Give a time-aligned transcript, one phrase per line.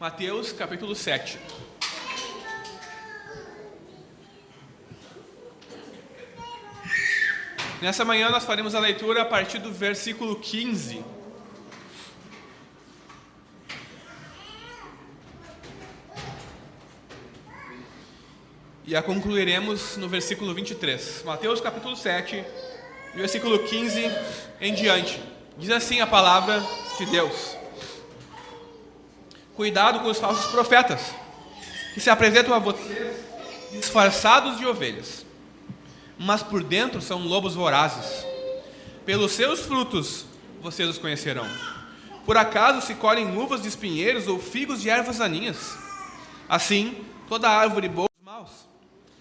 [0.00, 1.38] Mateus capítulo 7.
[7.82, 11.04] Nessa manhã nós faremos a leitura a partir do versículo 15.
[18.86, 21.24] E a concluiremos no versículo 23.
[21.26, 22.42] Mateus capítulo 7,
[23.14, 24.10] versículo 15
[24.62, 25.22] em diante.
[25.58, 26.58] Diz assim a palavra
[26.96, 27.59] de Deus:
[29.60, 31.12] Cuidado com os falsos profetas,
[31.92, 33.14] que se apresentam a vocês
[33.70, 35.26] disfarçados de ovelhas,
[36.18, 38.24] mas por dentro são lobos vorazes.
[39.04, 40.24] Pelos seus frutos
[40.62, 41.46] vocês os conhecerão.
[42.24, 45.76] Por acaso se colhem uvas de espinheiros ou figos de ervas daninhas?
[46.48, 46.96] Assim,
[47.28, 48.66] toda árvore boa maus.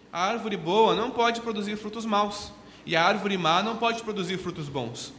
[0.09, 2.53] A árvore boa não pode produzir frutos maus,
[2.85, 5.11] e a árvore má não pode produzir frutos bons.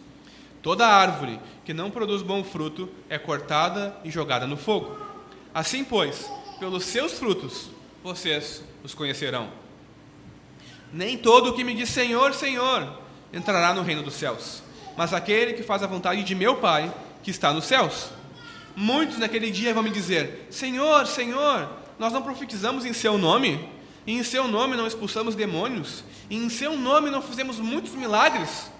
[0.62, 5.09] Toda árvore que não produz bom fruto é cortada e jogada no fogo.
[5.52, 7.70] Assim, pois, pelos seus frutos
[8.02, 9.50] vocês os conhecerão.
[10.92, 12.98] Nem todo o que me diz Senhor, Senhor
[13.32, 14.62] entrará no reino dos céus,
[14.96, 18.10] mas aquele que faz a vontade de meu Pai que está nos céus.
[18.76, 23.68] Muitos naquele dia vão me dizer: Senhor, Senhor, nós não profetizamos em Seu nome?
[24.06, 26.04] E em Seu nome não expulsamos demônios?
[26.28, 28.70] E em Seu nome não fizemos muitos milagres?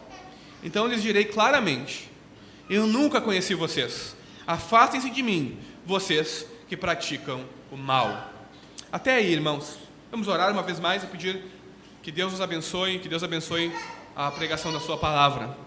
[0.62, 2.10] Então lhes direi claramente:
[2.68, 4.16] Eu nunca conheci vocês.
[4.46, 8.32] Afastem-se de mim, vocês que praticam o mal.
[8.92, 9.76] Até aí, irmãos.
[10.08, 11.42] Vamos orar uma vez mais e pedir
[12.00, 13.72] que Deus nos abençoe, que Deus abençoe
[14.14, 15.58] a pregação da Sua palavra.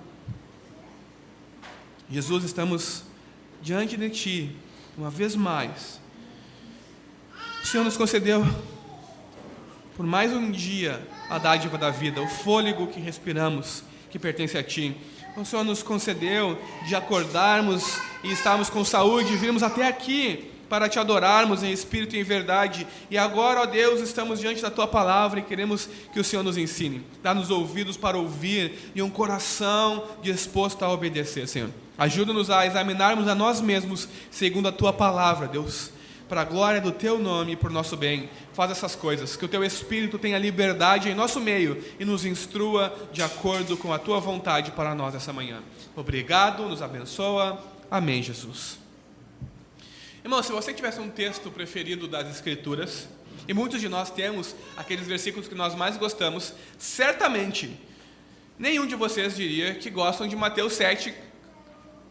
[2.10, 3.04] Jesus, estamos
[3.62, 4.56] diante de Ti,
[4.98, 6.00] uma vez mais.
[7.62, 8.42] O Senhor nos concedeu,
[9.98, 14.64] por mais um dia, a dádiva da vida, o fôlego que respiramos, que pertence a
[14.64, 14.96] Ti.
[15.36, 20.98] O Senhor nos concedeu de acordarmos e estarmos com saúde virmos até aqui para te
[20.98, 22.88] adorarmos em espírito e em verdade.
[23.12, 26.58] E agora, ó Deus, estamos diante da tua palavra e queremos que o Senhor nos
[26.58, 27.04] ensine.
[27.22, 31.70] Dá-nos ouvidos para ouvir e um coração disposto a obedecer, Senhor.
[31.96, 35.92] Ajuda-nos a examinarmos a nós mesmos segundo a tua palavra, Deus.
[36.28, 39.48] Para a glória do teu nome e por nosso bem, faz essas coisas, que o
[39.48, 44.20] teu Espírito tenha liberdade em nosso meio e nos instrua de acordo com a tua
[44.20, 45.62] vontade para nós essa manhã.
[45.96, 47.64] Obrigado, nos abençoa.
[47.92, 48.83] Amém, Jesus.
[50.24, 53.10] Irmão, se você tivesse um texto preferido das Escrituras,
[53.46, 57.78] e muitos de nós temos aqueles versículos que nós mais gostamos, certamente
[58.58, 61.14] nenhum de vocês diria que gostam de Mateus 7,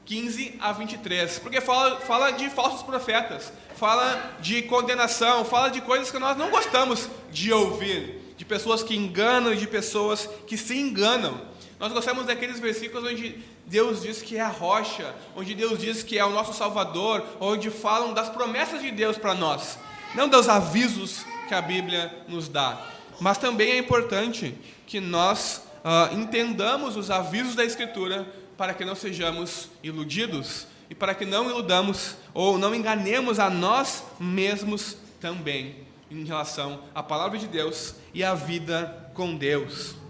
[0.04, 6.10] 15 a 23, porque fala, fala de falsos profetas, fala de condenação, fala de coisas
[6.10, 10.76] que nós não gostamos de ouvir, de pessoas que enganam e de pessoas que se
[10.76, 11.40] enganam.
[11.82, 16.16] Nós gostamos daqueles versículos onde Deus diz que é a rocha, onde Deus diz que
[16.16, 19.80] é o nosso Salvador, onde falam das promessas de Deus para nós,
[20.14, 22.80] não dos avisos que a Bíblia nos dá.
[23.18, 24.54] Mas também é importante
[24.86, 31.16] que nós uh, entendamos os avisos da Escritura para que não sejamos iludidos e para
[31.16, 35.78] que não iludamos ou não enganemos a nós mesmos também
[36.08, 40.00] em relação à palavra de Deus e à vida com Deus.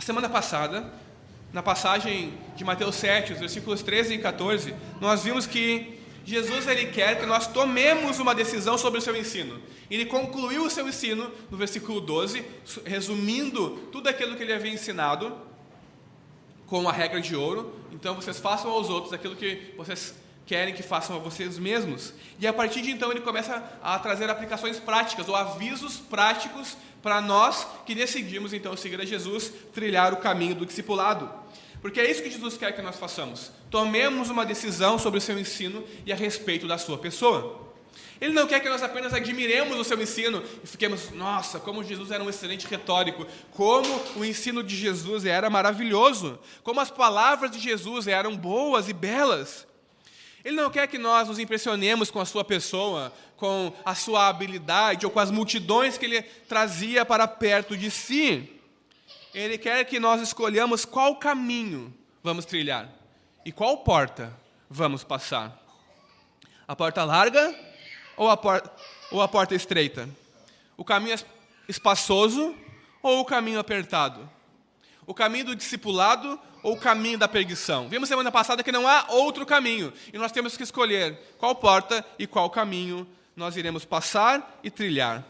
[0.00, 0.90] Na semana passada,
[1.52, 6.86] na passagem de Mateus 7, os versículos 13 e 14, nós vimos que Jesus ele
[6.86, 9.60] quer que nós tomemos uma decisão sobre o seu ensino.
[9.90, 12.42] Ele concluiu o seu ensino no versículo 12,
[12.86, 15.36] resumindo tudo aquilo que ele havia ensinado
[16.66, 17.78] com a regra de ouro.
[17.92, 20.14] Então vocês façam aos outros aquilo que vocês
[20.46, 22.14] querem que façam a vocês mesmos.
[22.38, 27.20] E a partir de então ele começa a trazer aplicações práticas ou avisos práticos para
[27.20, 31.30] nós que decidimos então seguir a Jesus, trilhar o caminho do discipulado.
[31.80, 33.50] Porque é isso que Jesus quer que nós façamos.
[33.70, 37.70] Tomemos uma decisão sobre o seu ensino e a respeito da sua pessoa.
[38.20, 42.10] Ele não quer que nós apenas admiremos o seu ensino e fiquemos, nossa, como Jesus
[42.10, 47.58] era um excelente retórico, como o ensino de Jesus era maravilhoso, como as palavras de
[47.58, 49.66] Jesus eram boas e belas.
[50.44, 55.04] Ele não quer que nós nos impressionemos com a sua pessoa, com a sua habilidade
[55.04, 58.50] ou com as multidões que ele trazia para perto de si.
[59.34, 61.92] Ele quer que nós escolhamos qual caminho
[62.22, 62.88] vamos trilhar
[63.44, 64.34] e qual porta
[64.68, 65.58] vamos passar.
[66.66, 67.54] A porta larga
[68.16, 68.62] ou a, por
[69.10, 70.08] ou a porta estreita?
[70.76, 71.18] O caminho
[71.68, 72.54] espaçoso
[73.02, 74.28] ou o caminho apertado?
[75.06, 77.88] O caminho do discipulado ou o caminho da perdição?
[77.88, 82.04] Vimos semana passada que não há outro caminho e nós temos que escolher qual porta
[82.18, 85.24] e qual caminho nós iremos passar e trilhar.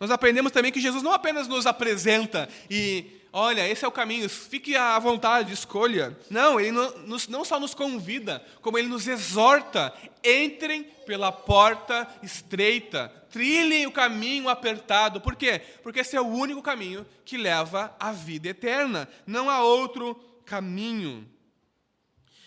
[0.00, 4.28] Nós aprendemos também que Jesus não apenas nos apresenta e olha, esse é o caminho,
[4.28, 6.16] fique à vontade, escolha.
[6.30, 9.92] Não, ele não, não só nos convida, como ele nos exorta:
[10.24, 15.20] entrem pela porta estreita, trilhem o caminho apertado.
[15.20, 15.60] Por quê?
[15.82, 20.18] Porque esse é o único caminho que leva à vida eterna, não há outro
[20.48, 21.30] caminho.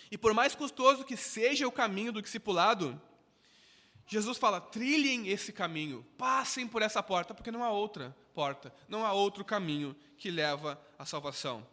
[0.09, 3.00] E por mais custoso que seja o caminho do discipulado,
[4.07, 9.06] Jesus fala: trilhem esse caminho, passem por essa porta, porque não há outra porta, não
[9.06, 11.65] há outro caminho que leva à salvação.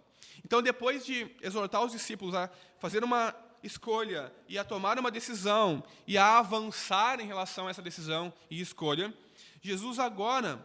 [0.45, 2.49] Então, depois de exortar os discípulos a
[2.79, 7.83] fazer uma escolha e a tomar uma decisão e a avançar em relação a essa
[7.83, 9.13] decisão e escolha,
[9.61, 10.65] Jesus agora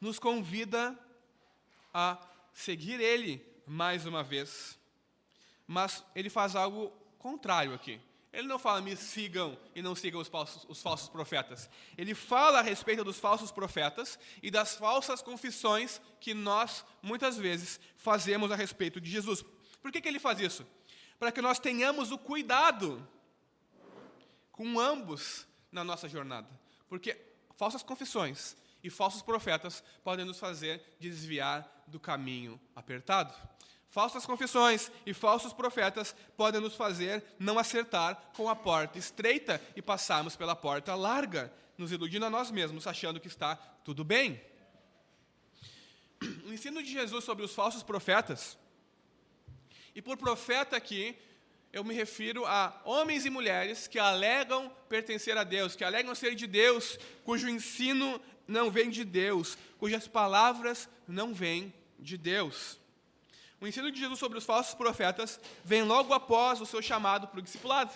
[0.00, 0.98] nos convida
[1.92, 2.18] a
[2.54, 4.78] seguir Ele mais uma vez.
[5.66, 7.98] Mas ele faz algo contrário aqui.
[8.30, 11.68] Ele não fala, me sigam e não sigam os falsos, os falsos, profetas.
[11.96, 17.80] Ele fala a respeito dos falsos profetas e das falsas confissões que nós, muitas vezes,
[17.96, 19.42] fazemos a respeito de Jesus.
[19.80, 20.66] Por que, que ele faz isso?
[21.18, 23.06] Para que nós tenhamos o cuidado
[24.50, 26.48] com ambos na nossa jornada.
[26.88, 27.18] Porque
[27.56, 33.34] falsas confissões e falsos profetas podem nos fazer desviar do caminho apertado.
[33.92, 39.82] Falsas confissões e falsos profetas podem nos fazer não acertar com a porta estreita e
[39.82, 43.54] passarmos pela porta larga, nos iludindo a nós mesmos, achando que está
[43.84, 44.40] tudo bem.
[46.46, 48.56] O ensino de Jesus sobre os falsos profetas,
[49.94, 51.14] e por profeta aqui,
[51.70, 56.34] eu me refiro a homens e mulheres que alegam pertencer a Deus, que alegam ser
[56.34, 58.18] de Deus, cujo ensino
[58.48, 62.80] não vem de Deus, cujas palavras não vêm de Deus.
[63.62, 67.38] O ensino de Jesus sobre os falsos profetas vem logo após o seu chamado para
[67.38, 67.92] o discipulado.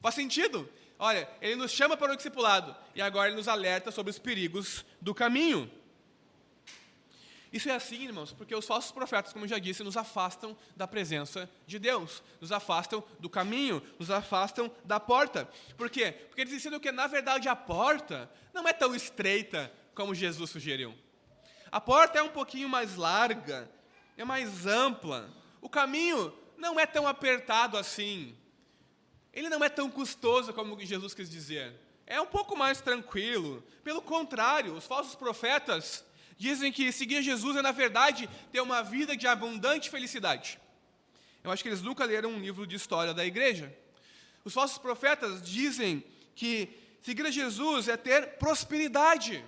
[0.00, 0.68] Faz sentido?
[0.98, 4.84] Olha, ele nos chama para o discipulado e agora ele nos alerta sobre os perigos
[5.00, 5.70] do caminho.
[7.52, 10.88] Isso é assim, irmãos, porque os falsos profetas, como eu já disse, nos afastam da
[10.88, 15.48] presença de Deus, nos afastam do caminho, nos afastam da porta.
[15.76, 16.10] Por quê?
[16.26, 20.92] Porque eles ensinam que, na verdade, a porta não é tão estreita como Jesus sugeriu.
[21.70, 23.70] A porta é um pouquinho mais larga,
[24.16, 25.30] é mais ampla.
[25.60, 28.36] O caminho não é tão apertado assim.
[29.32, 31.74] Ele não é tão custoso como Jesus quis dizer.
[32.06, 33.62] É um pouco mais tranquilo.
[33.82, 36.04] Pelo contrário, os falsos profetas
[36.36, 40.60] dizem que seguir Jesus é, na verdade, ter uma vida de abundante felicidade.
[41.42, 43.74] Eu acho que eles nunca leram um livro de história da igreja.
[44.44, 46.68] Os falsos profetas dizem que
[47.02, 49.44] seguir a Jesus é ter prosperidade.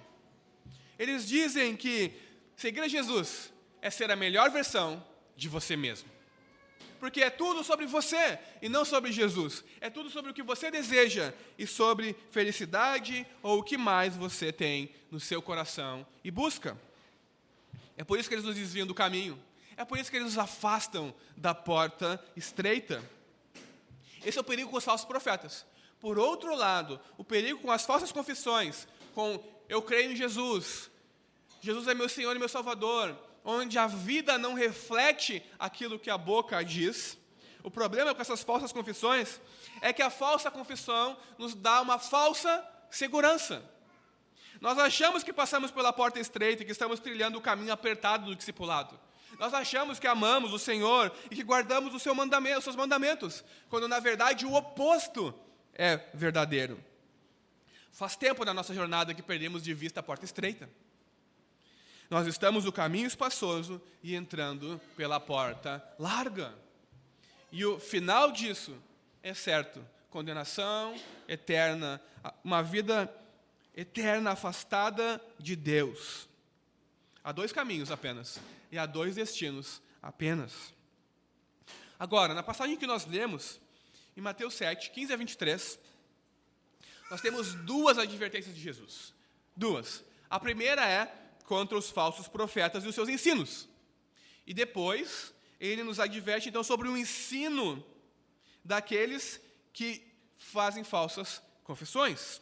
[0.99, 2.13] Eles dizem que
[2.57, 3.53] seguir a Jesus
[3.87, 5.03] é ser a melhor versão
[5.37, 6.11] de você mesmo.
[6.99, 9.63] Porque é tudo sobre você e não sobre Jesus.
[9.81, 14.53] É tudo sobre o que você deseja e sobre felicidade ou o que mais você
[14.53, 16.77] tem no seu coração e busca.
[17.97, 19.41] É por isso que eles nos desviam do caminho.
[19.77, 23.09] É por isso que eles nos afastam da porta estreita.
[24.25, 25.65] Esse é o perigo com os falsos profetas.
[26.01, 30.91] Por outro lado, o perigo com as falsas confissões, com eu creio em Jesus,
[31.61, 33.17] Jesus é meu Senhor e meu Salvador,
[33.47, 37.17] onde a vida não reflete aquilo que a boca diz.
[37.63, 39.41] O problema com essas falsas confissões
[39.81, 43.63] é que a falsa confissão nos dá uma falsa segurança.
[44.61, 48.35] Nós achamos que passamos pela porta estreita e que estamos trilhando o caminho apertado do
[48.35, 48.99] discipulado.
[49.39, 53.45] Nós achamos que amamos o Senhor e que guardamos o seu mandamento, os seus mandamentos,
[53.69, 55.33] quando na verdade o oposto
[55.73, 56.83] é verdadeiro.
[57.93, 60.69] Faz tempo na nossa jornada que perdemos de vista a porta estreita.
[62.09, 66.55] Nós estamos no caminho espaçoso e entrando pela porta larga.
[67.51, 68.77] E o final disso
[69.23, 70.95] é certo: condenação
[71.27, 72.01] eterna,
[72.45, 73.13] uma vida
[73.75, 76.29] eterna afastada de Deus.
[77.25, 78.39] Há dois caminhos apenas,
[78.71, 80.73] e há dois destinos apenas.
[81.99, 83.61] Agora, na passagem que nós lemos,
[84.17, 85.79] em Mateus 7, 15 a 23,
[87.11, 89.13] nós temos duas advertências de Jesus.
[89.57, 90.05] Duas.
[90.31, 93.69] A primeira é contra os falsos profetas e os seus ensinos.
[94.47, 97.85] E depois, ele nos adverte então sobre o ensino
[98.65, 99.41] daqueles
[99.73, 100.03] que
[100.37, 102.41] fazem falsas confissões,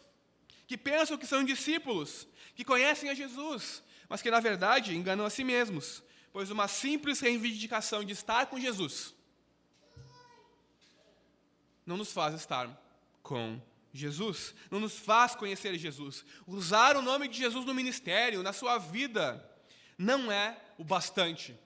[0.67, 5.31] que pensam que são discípulos, que conhecem a Jesus, mas que na verdade enganam a
[5.31, 9.15] si mesmos, pois uma simples reivindicação de estar com Jesus
[11.87, 12.69] não nos faz estar
[13.23, 13.74] com Jesus,
[14.71, 16.25] não nos faz conhecer Jesus.
[16.47, 19.49] Usar o nome de Jesus no ministério, na sua vida,
[19.97, 21.57] não é o bastante.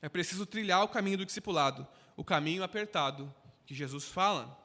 [0.00, 1.86] É preciso trilhar o caminho do discipulado,
[2.16, 3.34] o caminho apertado
[3.66, 4.56] que Jesus fala.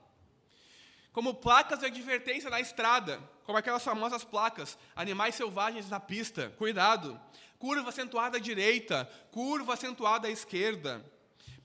[1.12, 7.20] Como placas de advertência na estrada, como aquelas famosas placas, animais selvagens na pista, cuidado.
[7.58, 11.04] curva acentuada à direita, curva acentuada à esquerda,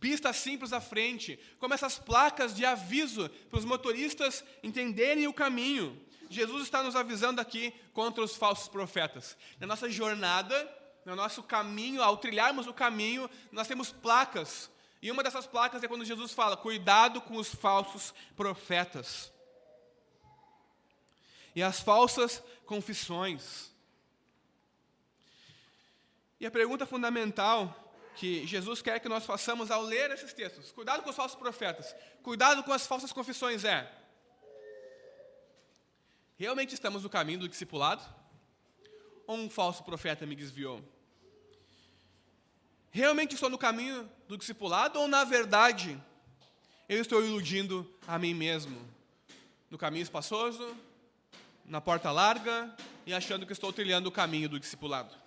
[0.04, 5.98] pista simples à frente, como essas placas de aviso para os motoristas entenderem o caminho.
[6.28, 9.34] Jesus está nos avisando aqui contra os falsos profetas.
[9.58, 10.54] Na nossa jornada,
[11.06, 14.70] no nosso caminho, ao trilharmos o caminho, nós temos placas.
[15.00, 19.32] E uma dessas placas é quando Jesus fala: cuidado com os falsos profetas.
[21.56, 23.70] E as falsas confissões.
[26.38, 27.83] E a pergunta fundamental
[28.16, 31.94] que Jesus quer que nós façamos ao ler esses textos, cuidado com os falsos profetas,
[32.22, 33.90] cuidado com as falsas confissões, é:
[36.36, 38.02] realmente estamos no caminho do discipulado?
[39.26, 40.82] Ou um falso profeta me desviou?
[42.90, 46.00] Realmente estou no caminho do discipulado ou, na verdade,
[46.88, 48.78] eu estou iludindo a mim mesmo?
[49.70, 50.76] No caminho espaçoso,
[51.64, 52.72] na porta larga
[53.06, 55.23] e achando que estou trilhando o caminho do discipulado.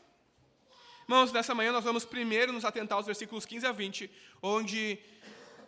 [1.10, 4.12] Irmãos, nessa manhã nós vamos primeiro nos atentar aos versículos 15 a 20,
[4.42, 5.00] onde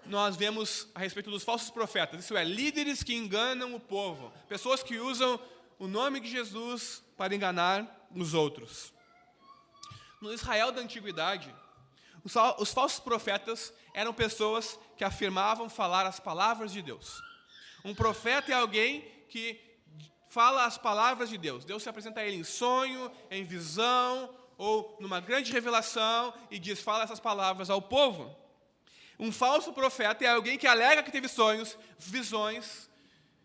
[0.06, 4.84] nós vemos a respeito dos falsos profetas, isso é, líderes que enganam o povo, pessoas
[4.84, 5.40] que usam
[5.80, 8.92] o nome de Jesus para enganar os outros.
[10.20, 11.56] No Israel da antiguidade,
[12.58, 17.24] os falsos profetas eram pessoas que afirmavam falar as palavras de Deus.
[17.86, 19.58] Um profeta é alguém que
[20.28, 21.64] fala as palavras de Deus.
[21.64, 26.82] Deus se apresenta a ele em sonho, em visão ou numa grande revelação e diz:
[26.82, 28.38] fala essas palavras ao povo.
[29.18, 32.90] Um falso profeta é alguém que alega que teve sonhos, visões,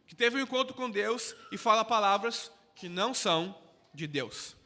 [0.07, 3.57] que teve um encontro com Deus e fala palavras que não são
[3.95, 4.57] de Deus.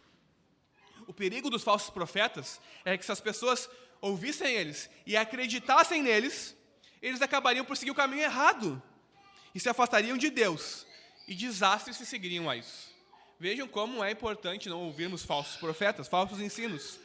[1.06, 3.68] O perigo dos falsos profetas é que se as pessoas
[4.00, 6.56] ouvissem eles e acreditassem neles,
[7.00, 8.82] eles acabariam por seguir o caminho errado
[9.54, 10.86] e se afastariam de Deus,
[11.26, 12.87] e desastres se seguiriam a isso.
[13.40, 16.98] Vejam como é importante não ouvirmos falsos profetas, falsos ensinos.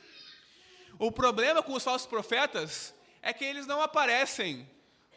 [0.98, 4.68] O problema com os falsos profetas é que eles não aparecem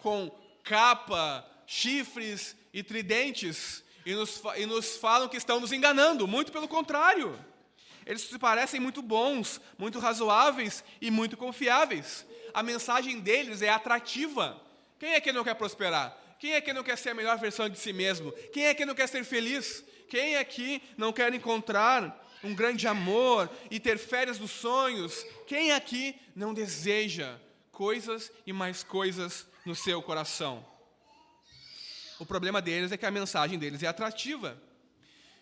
[0.02, 0.30] com
[0.62, 6.68] capa, chifres e tridentes e nos, e nos falam que estão nos enganando, muito pelo
[6.68, 7.38] contrário.
[8.04, 12.26] Eles se parecem muito bons, muito razoáveis e muito confiáveis.
[12.52, 14.60] A mensagem deles é atrativa.
[14.98, 16.16] Quem é que não quer prosperar?
[16.38, 18.32] Quem é que não quer ser a melhor versão de si mesmo?
[18.52, 19.82] Quem é que não quer ser feliz?
[20.08, 25.24] Quem aqui não quer encontrar um grande amor e ter férias dos sonhos?
[25.46, 27.38] Quem aqui não deseja
[27.72, 30.64] coisas e mais coisas no seu coração?
[32.18, 34.60] O problema deles é que a mensagem deles é atrativa.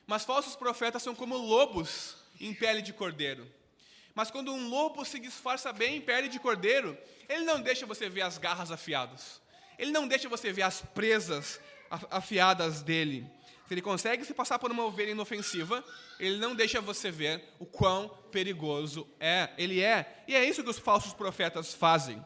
[0.07, 3.47] Mas falsos profetas são como lobos em pele de cordeiro.
[4.15, 6.97] Mas quando um lobo se disfarça bem em pele de cordeiro,
[7.29, 9.41] ele não deixa você ver as garras afiadas.
[9.79, 11.61] Ele não deixa você ver as presas
[12.11, 13.27] afiadas dele.
[13.67, 15.83] Se ele consegue se passar por uma ovelha inofensiva,
[16.19, 20.25] ele não deixa você ver o quão perigoso é, ele é.
[20.29, 22.25] E é isso que os falsos profetas fazem.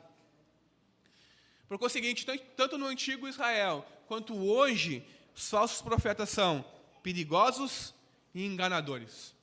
[1.69, 2.27] Porque é o seguinte,
[2.57, 5.05] tanto no antigo Israel quanto hoje,
[5.37, 6.65] os falsos profetas são
[7.03, 7.95] perigosos
[8.35, 9.35] e enganadores.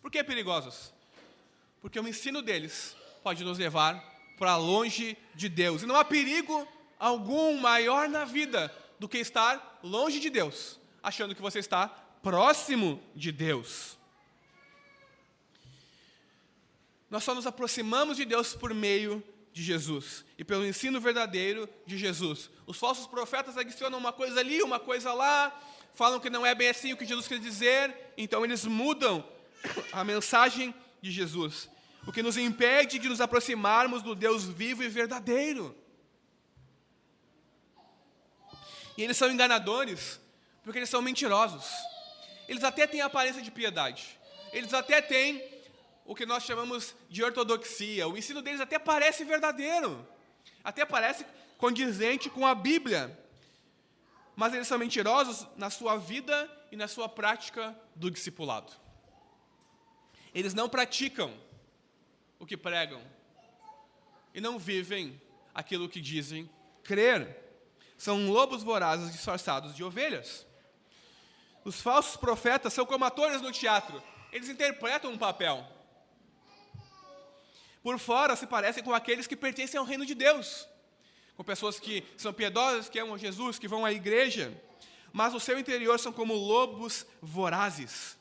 [0.00, 0.94] Por que perigosos?
[1.82, 4.00] Porque o ensino deles pode nos levar
[4.38, 5.82] para longe de Deus.
[5.82, 6.66] E não há perigo
[7.00, 11.88] algum maior na vida do que estar longe de Deus achando que você está
[12.22, 13.98] próximo de Deus.
[17.08, 21.98] Nós só nos aproximamos de Deus por meio de Jesus e pelo ensino verdadeiro de
[21.98, 22.50] Jesus.
[22.66, 25.58] Os falsos profetas adicionam uma coisa ali, uma coisa lá,
[25.94, 29.26] falam que não é bem assim o que Jesus quer dizer, então eles mudam
[29.92, 31.68] a mensagem de Jesus,
[32.06, 35.76] o que nos impede de nos aproximarmos do Deus vivo e verdadeiro.
[39.00, 40.20] E eles são enganadores,
[40.62, 41.64] porque eles são mentirosos.
[42.46, 44.20] Eles até têm aparência de piedade.
[44.52, 45.42] Eles até têm
[46.04, 48.06] o que nós chamamos de ortodoxia.
[48.06, 50.06] O ensino deles até parece verdadeiro.
[50.62, 51.24] Até parece
[51.56, 53.18] condizente com a Bíblia.
[54.36, 56.36] Mas eles são mentirosos na sua vida
[56.70, 58.70] e na sua prática do discipulado.
[60.34, 61.32] Eles não praticam
[62.38, 63.00] o que pregam
[64.34, 65.18] e não vivem
[65.54, 66.50] aquilo que dizem
[66.84, 67.49] crer.
[68.00, 70.46] São lobos vorazes disfarçados de ovelhas.
[71.62, 74.02] Os falsos profetas são como atores no teatro.
[74.32, 75.62] Eles interpretam um papel.
[77.82, 80.66] Por fora se parecem com aqueles que pertencem ao reino de Deus.
[81.36, 84.50] Com pessoas que são piedosas, que amam Jesus, que vão à igreja.
[85.12, 88.16] Mas no seu interior são como lobos vorazes.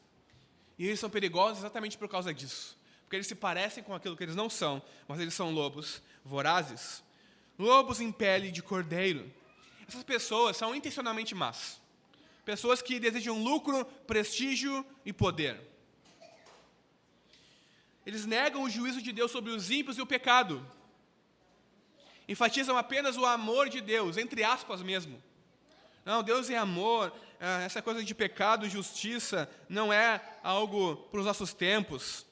[0.77, 2.77] E eles são perigosos exatamente por causa disso.
[3.03, 7.01] Porque eles se parecem com aquilo que eles não são, mas eles são lobos vorazes.
[7.57, 9.38] Lobos em pele de cordeiro.
[9.89, 11.81] Essas pessoas são intencionalmente más.
[12.45, 15.59] Pessoas que desejam lucro, prestígio e poder.
[18.05, 20.63] Eles negam o juízo de Deus sobre os ímpios e o pecado.
[22.27, 25.19] Enfatizam apenas o amor de Deus, entre aspas mesmo.
[26.05, 31.19] Não, Deus é amor, é, essa coisa de pecado e justiça não é algo para
[31.19, 32.27] os nossos tempos.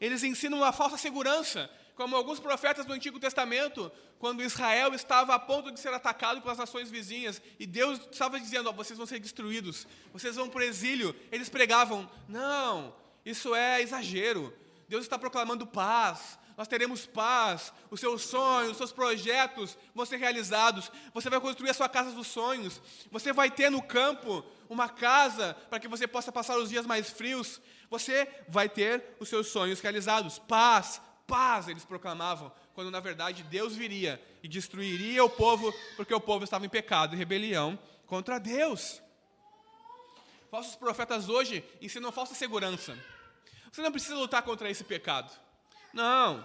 [0.00, 5.38] Eles ensinam uma falsa segurança, como alguns profetas do Antigo Testamento, quando Israel estava a
[5.38, 9.18] ponto de ser atacado pelas nações vizinhas, e Deus estava dizendo: oh, vocês vão ser
[9.18, 11.14] destruídos, vocês vão para o exílio.
[11.30, 12.94] Eles pregavam: não,
[13.24, 14.54] isso é exagero.
[14.88, 20.18] Deus está proclamando paz, nós teremos paz, os seus sonhos, os seus projetos vão ser
[20.18, 22.80] realizados, você vai construir a sua casa dos sonhos,
[23.10, 27.10] você vai ter no campo uma casa para que você possa passar os dias mais
[27.10, 30.38] frios, você vai ter os seus sonhos realizados.
[30.38, 36.20] Paz, paz, eles proclamavam, quando na verdade Deus viria e destruiria o povo, porque o
[36.20, 39.02] povo estava em pecado e rebelião contra Deus.
[40.50, 42.98] Falsos profetas hoje ensinam falsa segurança.
[43.70, 45.32] Você não precisa lutar contra esse pecado.
[45.94, 46.44] Não.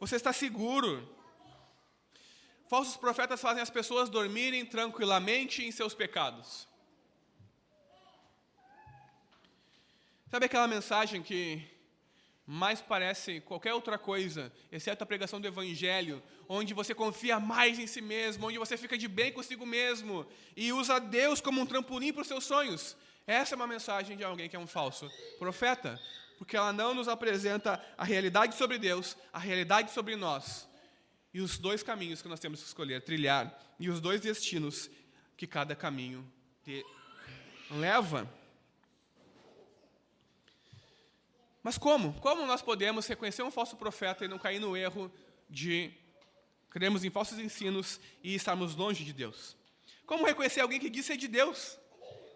[0.00, 1.08] Você está seguro.
[2.68, 6.66] Falsos profetas fazem as pessoas dormirem tranquilamente em seus pecados.
[10.30, 11.66] Sabe aquela mensagem que
[12.50, 17.86] mais parece qualquer outra coisa, exceto a pregação do Evangelho, onde você confia mais em
[17.86, 20.26] si mesmo, onde você fica de bem consigo mesmo
[20.56, 22.96] e usa Deus como um trampolim para os seus sonhos?
[23.26, 26.00] Essa é uma mensagem de alguém que é um falso profeta
[26.38, 30.66] porque ela não nos apresenta a realidade sobre Deus, a realidade sobre nós,
[31.34, 34.88] e os dois caminhos que nós temos que escolher, trilhar, e os dois destinos
[35.36, 36.24] que cada caminho
[37.72, 38.26] leva.
[41.62, 42.14] Mas como?
[42.20, 45.12] Como nós podemos reconhecer um falso profeta e não cair no erro
[45.48, 45.92] de
[46.70, 49.56] cremos em falsos ensinos e estarmos longe de Deus?
[50.06, 51.78] Como reconhecer alguém que diz ser de Deus?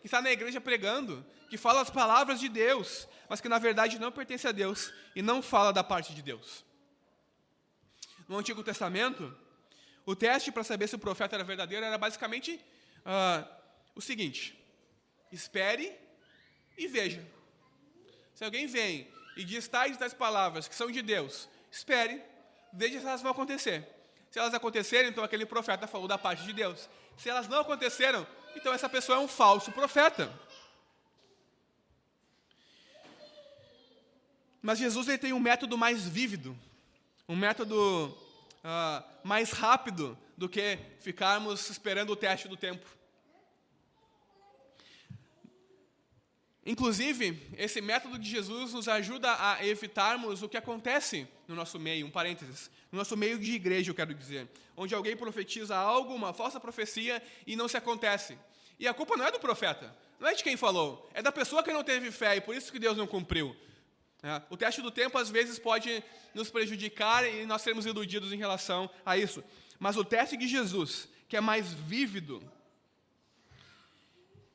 [0.03, 4.01] que está na igreja pregando, que fala as palavras de Deus, mas que na verdade
[4.01, 6.65] não pertence a Deus e não fala da parte de Deus.
[8.29, 9.33] No Antigo Testamento,
[10.05, 12.61] o teste para saber se o profeta era verdadeiro era basicamente
[13.07, 13.49] uh,
[13.95, 14.59] o seguinte:
[15.31, 15.97] espere
[16.77, 17.25] e veja.
[18.35, 22.23] Se alguém vem e diz tais tais palavras que são de Deus, espere,
[22.73, 23.87] veja se elas vão acontecer.
[24.31, 26.89] Se elas acontecerem, então aquele profeta falou da parte de Deus.
[27.19, 30.33] Se elas não aconteceram, então essa pessoa é um falso profeta.
[34.63, 36.57] Mas Jesus ele tem um método mais vívido,
[37.29, 38.07] um método
[38.65, 42.87] uh, mais rápido do que ficarmos esperando o teste do tempo.
[46.65, 52.07] Inclusive, esse método de Jesus nos ajuda a evitarmos o que acontece no nosso meio,
[52.07, 56.33] um parênteses, no nosso meio de igreja, eu quero dizer, onde alguém profetiza algo, uma
[56.33, 58.39] falsa profecia, e não se acontece.
[58.79, 61.65] E a culpa não é do profeta, não é de quem falou, é da pessoa
[61.65, 63.57] que não teve fé, e por isso que Deus não cumpriu.
[64.23, 68.37] É, o teste do tempo, às vezes, pode nos prejudicar e nós sermos iludidos em
[68.37, 69.43] relação a isso.
[69.81, 72.41] Mas o teste de Jesus, que é mais vívido,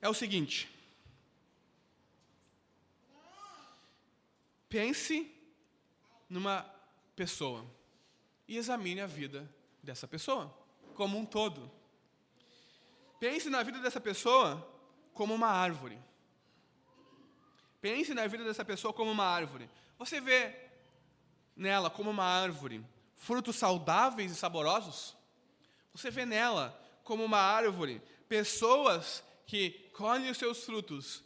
[0.01, 0.69] é o seguinte:
[4.69, 5.31] Pense
[6.29, 6.61] numa
[7.15, 7.65] pessoa
[8.47, 9.49] e examine a vida
[9.81, 10.53] dessa pessoa
[10.93, 11.71] como um todo.
[13.19, 14.67] Pense na vida dessa pessoa
[15.13, 15.97] como uma árvore.
[17.81, 19.69] Pense na vida dessa pessoa como uma árvore.
[19.97, 20.55] Você vê
[21.55, 22.83] nela como uma árvore
[23.15, 25.15] frutos saudáveis e saborosos?
[25.93, 31.23] Você vê nela como uma árvore pessoas que colhem os seus frutos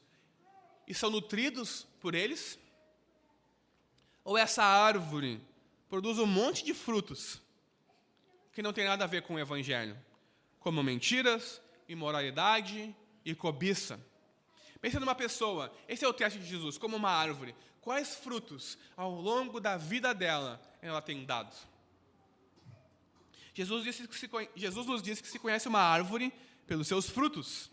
[0.88, 2.60] e são nutridos por eles?
[4.24, 5.42] Ou essa árvore
[5.90, 7.42] produz um monte de frutos
[8.54, 9.98] que não tem nada a ver com o Evangelho,
[10.60, 14.00] como mentiras, imoralidade e cobiça.
[14.80, 17.56] Pense numa pessoa, esse é o teste de Jesus, como uma árvore.
[17.82, 21.56] Quais frutos ao longo da vida dela ela tem dado?
[23.54, 26.34] Jesus, disse que se, Jesus nos diz que se conhece uma árvore
[26.66, 27.70] pelos seus frutos,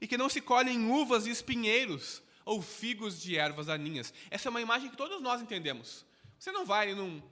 [0.00, 4.12] e que não se colhem uvas e espinheiros ou figos de ervas daninhas.
[4.30, 6.06] Essa é uma imagem que todos nós entendemos.
[6.38, 7.22] Você não vai num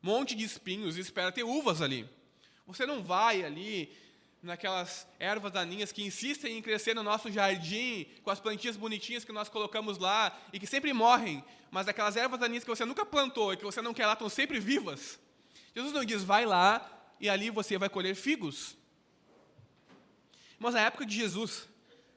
[0.00, 2.08] monte de espinhos e espera ter uvas ali.
[2.66, 3.94] Você não vai ali
[4.42, 9.32] naquelas ervas daninhas que insistem em crescer no nosso jardim, com as plantinhas bonitinhas que
[9.32, 13.52] nós colocamos lá e que sempre morrem, mas aquelas ervas daninhas que você nunca plantou
[13.52, 15.20] e que você não quer lá estão sempre vivas.
[15.74, 18.74] Jesus não diz, vai lá e ali você vai colher figos.
[20.58, 21.68] Mas na época de Jesus,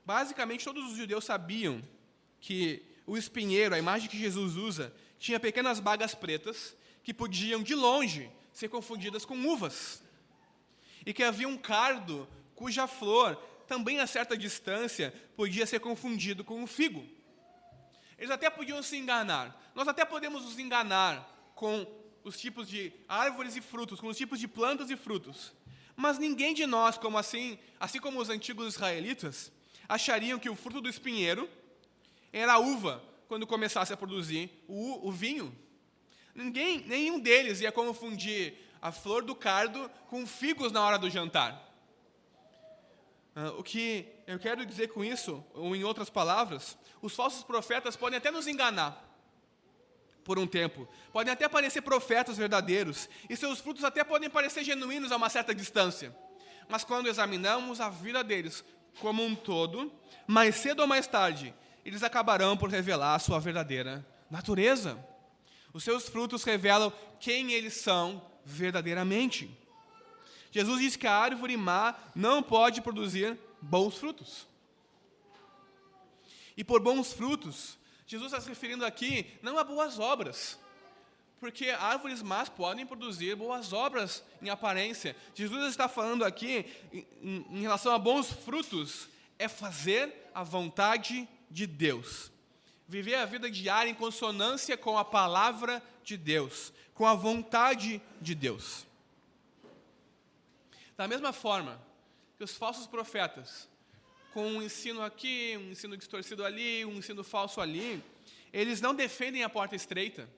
[0.05, 1.83] basicamente todos os judeus sabiam
[2.39, 7.75] que o espinheiro, a imagem que Jesus usa, tinha pequenas bagas pretas que podiam, de
[7.75, 10.03] longe, ser confundidas com uvas.
[11.05, 13.35] E que havia um cardo cuja flor,
[13.67, 17.03] também a certa distância, podia ser confundido com um figo.
[18.17, 19.71] Eles até podiam se enganar.
[19.73, 21.87] Nós até podemos nos enganar com
[22.23, 25.53] os tipos de árvores e frutos, com os tipos de plantas e frutos.
[25.95, 29.51] Mas ninguém de nós, como assim, assim como os antigos israelitas,
[29.87, 31.49] achariam que o fruto do espinheiro
[32.31, 35.55] era a uva quando começasse a produzir o, o vinho.
[36.33, 41.67] Ninguém, nenhum deles ia confundir a flor do cardo com figos na hora do jantar.
[43.35, 47.95] Uh, o que eu quero dizer com isso, ou em outras palavras, os falsos profetas
[47.95, 49.05] podem até nos enganar
[50.23, 50.87] por um tempo.
[51.11, 55.53] Podem até parecer profetas verdadeiros, e seus frutos até podem parecer genuínos a uma certa
[55.53, 56.15] distância.
[56.67, 58.63] Mas quando examinamos a vida deles
[58.99, 59.91] como um todo,
[60.27, 61.53] mais cedo ou mais tarde,
[61.85, 64.97] eles acabarão por revelar a sua verdadeira natureza.
[65.73, 69.49] Os seus frutos revelam quem eles são verdadeiramente.
[70.51, 74.47] Jesus diz que a árvore má não pode produzir bons frutos.
[76.57, 80.59] E por bons frutos, Jesus está se referindo aqui não a boas obras,
[81.39, 85.15] porque árvores más podem produzir boas obras em aparência.
[85.35, 91.65] Jesus está falando aqui, em, em relação a bons frutos, é fazer a vontade de
[91.65, 92.31] Deus.
[92.87, 98.33] Viver a vida diária em consonância com a palavra de Deus, com a vontade de
[98.33, 98.85] Deus.
[100.97, 101.79] Da mesma forma
[102.37, 103.69] que os falsos profetas
[104.33, 108.03] com um ensino aqui, um ensino distorcido ali, um ensino falso ali,
[108.53, 110.29] eles não defendem a porta estreita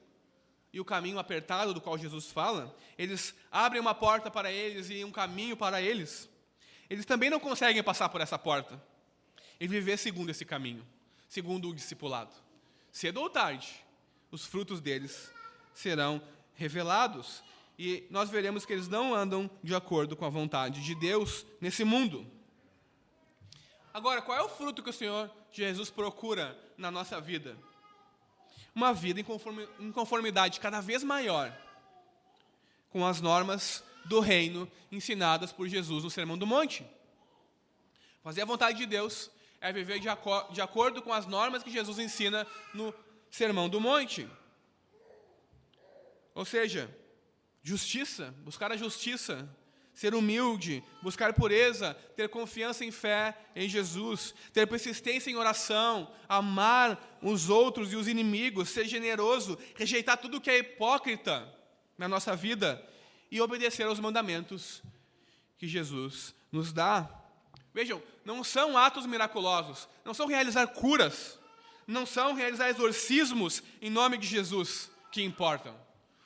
[0.73, 5.03] e o caminho apertado do qual Jesus fala, eles abrem uma porta para eles e
[5.03, 6.29] um caminho para eles.
[6.89, 8.81] Eles também não conseguem passar por essa porta
[9.59, 10.85] e viver segundo esse caminho,
[11.31, 12.35] segundo o discipulado.
[12.91, 13.85] Cedo ou tarde,
[14.29, 15.31] os frutos deles
[15.73, 16.21] serão
[16.55, 17.41] revelados
[17.79, 21.85] e nós veremos que eles não andam de acordo com a vontade de Deus nesse
[21.85, 22.29] mundo.
[23.93, 27.57] Agora, qual é o fruto que o Senhor Jesus procura na nossa vida?
[28.75, 31.57] Uma vida em conformidade cada vez maior
[32.89, 36.85] com as normas do reino ensinadas por Jesus no Sermão do Monte.
[38.21, 40.07] Fazer a vontade de Deus é viver de,
[40.51, 42.93] de acordo com as normas que Jesus ensina no
[43.29, 44.27] Sermão do Monte.
[46.33, 46.89] Ou seja,
[47.61, 49.47] justiça, buscar a justiça,
[49.93, 57.19] ser humilde, buscar pureza, ter confiança em fé em Jesus, ter persistência em oração, amar
[57.21, 61.47] os outros e os inimigos, ser generoso, rejeitar tudo que é hipócrita
[61.97, 62.83] na nossa vida
[63.29, 64.81] e obedecer aos mandamentos
[65.57, 67.20] que Jesus nos dá.
[67.73, 71.39] Vejam, não são atos miraculosos, não são realizar curas,
[71.87, 75.75] não são realizar exorcismos em nome de Jesus que importam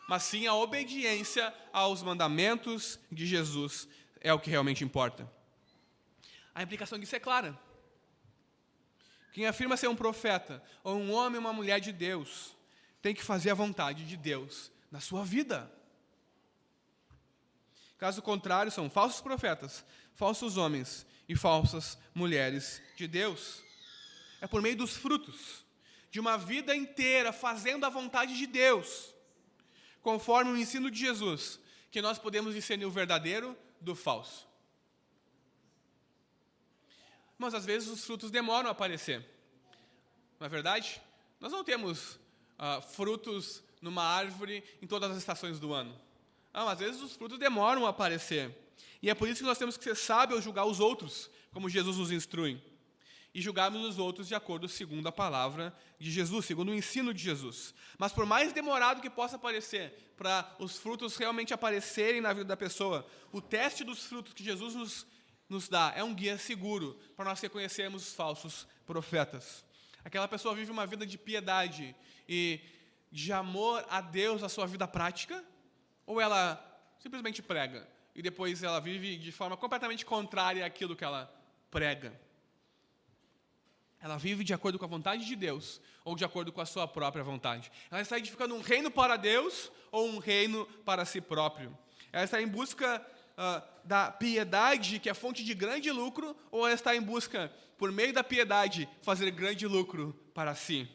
[0.08, 3.88] mas sim a obediência aos mandamentos de Jesus
[4.22, 5.30] é o que realmente importa.
[6.54, 7.58] A implicação disso é clara.
[9.34, 12.56] Quem afirma ser um profeta, ou um homem ou uma mulher de Deus,
[13.02, 15.70] tem que fazer a vontade de Deus na sua vida.
[17.98, 23.64] Caso contrário, são falsos profetas, falsos homens e falsas mulheres de Deus.
[24.42, 25.66] É por meio dos frutos
[26.12, 29.14] de uma vida inteira fazendo a vontade de Deus
[30.06, 31.60] conforme o ensino de Jesus,
[31.90, 34.48] que nós podemos discernir o verdadeiro do falso.
[37.40, 39.28] Mas às vezes os frutos demoram a aparecer.
[40.40, 41.02] Não é verdade?
[41.40, 42.20] Nós não temos
[42.60, 46.00] uh, frutos numa árvore em todas as estações do ano.
[46.54, 48.56] Não, às vezes os frutos demoram a aparecer.
[49.06, 51.70] E é por isso que nós temos que ser sábios ao julgar os outros, como
[51.70, 52.60] Jesus nos instrui
[53.36, 57.22] e julgarmos os outros de acordo segundo a palavra de Jesus, segundo o ensino de
[57.22, 57.76] Jesus.
[58.00, 62.58] Mas por mais demorado que possa parecer para os frutos realmente aparecerem na vida da
[62.58, 65.06] pessoa, o teste dos frutos que Jesus nos,
[65.48, 69.63] nos dá é um guia seguro para nós reconhecermos os falsos profetas.
[70.04, 71.96] Aquela pessoa vive uma vida de piedade
[72.28, 72.60] e
[73.12, 75.46] de amor a Deus a sua vida prática,
[76.08, 76.60] ou ela
[76.98, 81.32] simplesmente prega e depois ela vive de forma completamente contrária àquilo que ela
[81.69, 82.17] prega.
[83.99, 86.88] Ela vive de acordo com a vontade de Deus ou de acordo com a sua
[86.88, 87.71] própria vontade.
[87.91, 91.78] Ela está edificando um reino para Deus ou um reino para si próprio.
[92.13, 96.73] Ela está em busca uh, da piedade, que é fonte de grande lucro, ou ela
[96.73, 100.88] está em busca, por meio da piedade, fazer grande lucro para si.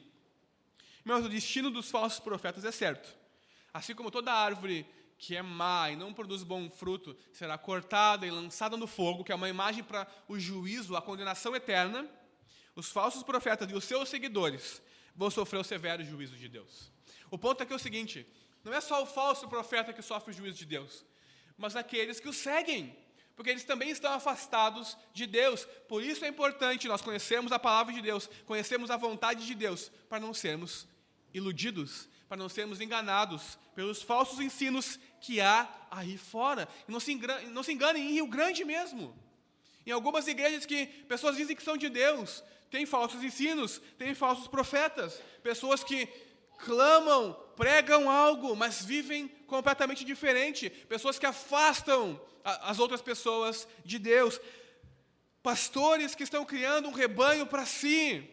[1.05, 3.15] Mas o destino dos falsos profetas é certo.
[3.73, 4.87] Assim como toda árvore
[5.21, 9.31] que é má e não produz bom fruto será cortada e lançada no fogo, que
[9.31, 12.09] é uma imagem para o juízo, a condenação eterna
[12.75, 14.83] os falsos profetas e os seus seguidores
[15.15, 16.91] vão sofrer o severo juízo de Deus.
[17.31, 18.27] O ponto aqui é o seguinte:
[18.65, 21.05] não é só o falso profeta que sofre o juízo de Deus,
[21.57, 22.97] mas aqueles que o seguem.
[23.37, 25.65] porque eles também estão afastados de Deus.
[25.89, 29.91] Por isso é importante nós conhecermos a palavra de Deus, conhecermos a vontade de Deus,
[30.11, 30.87] para não sermos
[31.33, 36.69] iludidos, para não sermos enganados pelos falsos ensinos que há aí fora.
[36.89, 39.17] E não se, engane, não se enganem em Rio Grande mesmo.
[39.87, 44.47] Em algumas igrejas que pessoas dizem que são de Deus, tem falsos ensinos, tem falsos
[44.47, 46.07] profetas, pessoas que
[46.59, 54.41] clamam, pregam algo, mas vivem completamente diferente, pessoas que afastam as outras pessoas de Deus,
[55.43, 58.29] pastores que estão criando um rebanho para si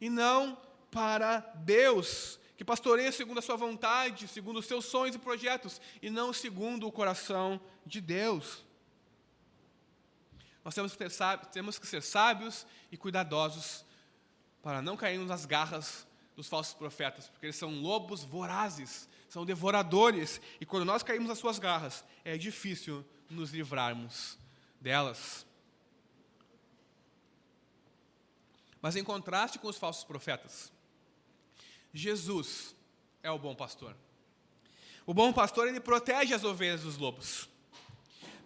[0.00, 0.56] e não
[0.90, 6.08] para Deus, que pastoreia segundo a sua vontade, segundo os seus sonhos e projetos, e
[6.08, 8.64] não segundo o coração de Deus.
[10.64, 11.04] Nós temos que,
[11.50, 13.84] temos que ser sábios e cuidadosos
[14.62, 20.40] para não cairmos nas garras dos falsos profetas, porque eles são lobos vorazes, são devoradores,
[20.60, 24.38] e quando nós caímos nas suas garras, é difícil nos livrarmos
[24.80, 25.44] delas.
[28.80, 30.71] Mas em contraste com os falsos profetas,
[31.92, 32.74] Jesus
[33.22, 33.96] é o bom pastor.
[35.04, 37.48] O bom pastor, ele protege as ovelhas dos lobos.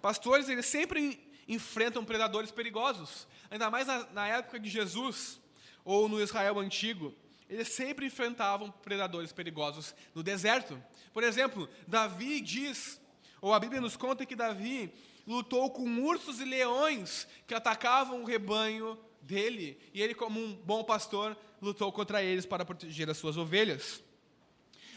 [0.01, 3.27] Pastores, eles sempre enfrentam predadores perigosos.
[3.51, 5.41] Ainda mais na, na época de Jesus,
[5.85, 7.15] ou no Israel antigo,
[7.49, 10.83] eles sempre enfrentavam predadores perigosos no deserto.
[11.13, 13.01] Por exemplo, Davi diz,
[13.41, 14.93] ou a Bíblia nos conta que Davi
[15.27, 20.85] lutou com ursos e leões que atacavam o rebanho dele, e ele, como um bom
[20.85, 24.03] pastor, lutou contra eles para proteger as suas ovelhas.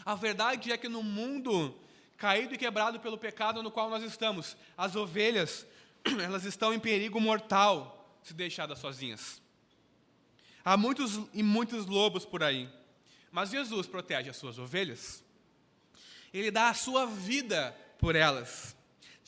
[0.04, 1.76] A verdade é que no mundo
[2.16, 5.66] caído e quebrado pelo pecado no qual nós estamos, as ovelhas
[6.22, 9.42] elas estão em perigo mortal se deixadas sozinhas.
[10.64, 12.68] Há muitos e muitos lobos por aí,
[13.32, 15.24] mas Jesus protege as suas ovelhas.
[16.32, 18.76] Ele dá a sua vida por elas.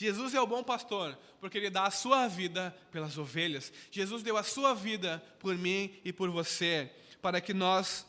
[0.03, 3.73] Jesus é o bom pastor, porque ele dá a sua vida pelas ovelhas.
[3.89, 8.05] Jesus deu a sua vida por mim e por você, para que nós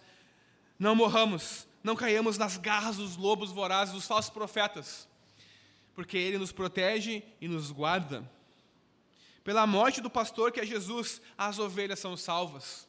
[0.80, 5.08] não morramos, não caiamos nas garras dos lobos vorazes, dos falsos profetas,
[5.94, 8.28] porque ele nos protege e nos guarda.
[9.44, 12.88] Pela morte do pastor, que é Jesus, as ovelhas são salvas.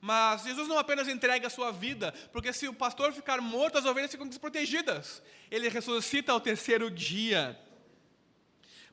[0.00, 3.84] Mas Jesus não apenas entrega a sua vida, porque se o pastor ficar morto, as
[3.84, 5.22] ovelhas ficam desprotegidas.
[5.50, 7.60] Ele ressuscita ao terceiro dia,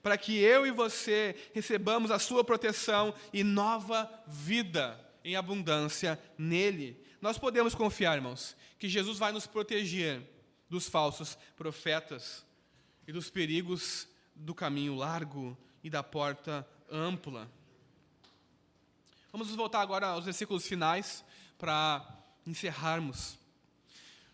[0.06, 7.04] para que eu e você recebamos a sua proteção e nova vida em abundância nele.
[7.20, 10.22] Nós podemos confiar, irmãos, que Jesus vai nos proteger
[10.70, 12.46] dos falsos profetas
[13.08, 17.52] e dos perigos do caminho largo e da porta ampla.
[19.32, 21.26] Vamos voltar agora aos versículos finais
[21.58, 22.08] para
[22.46, 23.40] encerrarmos.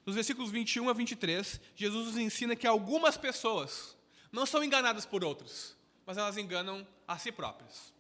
[0.06, 3.96] Nos versículos 21 a 23, Jesus nos ensina que algumas pessoas
[4.32, 7.94] não são enganadas por outras, mas elas enganam a si próprias.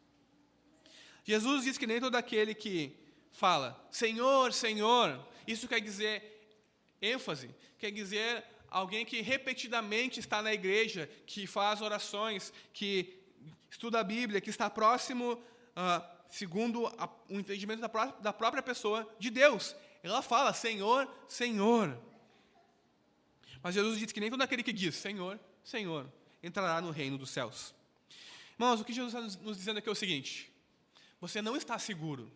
[1.23, 2.97] Jesus diz que nem todo aquele que
[3.31, 6.31] fala Senhor, Senhor, isso quer dizer
[7.01, 13.21] ênfase, quer dizer alguém que repetidamente está na igreja, que faz orações, que
[13.69, 18.63] estuda a Bíblia, que está próximo, uh, segundo a, o entendimento da, pró da própria
[18.63, 19.75] pessoa, de Deus.
[20.03, 21.97] Ela fala, Senhor, Senhor.
[23.61, 26.11] Mas Jesus diz que nem todo aquele que diz, Senhor, Senhor,
[26.43, 27.73] entrará no reino dos céus.
[28.53, 30.51] Irmãos, o que Jesus está nos dizendo aqui é o seguinte:
[31.19, 32.31] você não está seguro,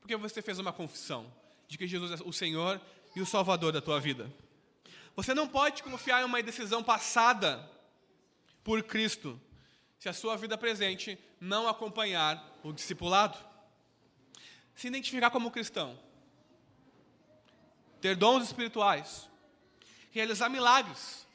[0.00, 1.32] porque você fez uma confissão
[1.66, 2.80] de que Jesus é o Senhor
[3.14, 4.32] e o Salvador da tua vida.
[5.14, 7.68] Você não pode confiar em uma decisão passada
[8.62, 9.40] por Cristo
[9.98, 13.36] se a sua vida presente não acompanhar o discipulado.
[14.74, 15.98] Se identificar como cristão,
[18.00, 19.28] ter dons espirituais,
[20.12, 21.26] realizar milagres,